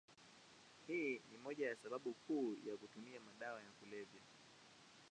[0.87, 4.21] Hii ni moja ya sababu kuu ya kutumia madawa ya kulevya.